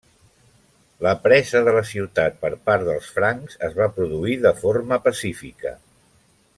La 1.07 1.11
presa 1.25 1.61
de 1.67 1.73
la 1.75 1.83
ciutat 1.89 2.39
per 2.45 2.51
part 2.69 2.87
dels 2.89 3.11
francs 3.19 3.61
es 3.69 3.79
va 3.83 3.91
produir 3.99 4.35
de 4.47 4.57
forma 4.65 5.03
pacífica. 5.09 5.77